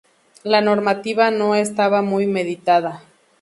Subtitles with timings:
[0.43, 3.03] La normativa no estaba muy meditada.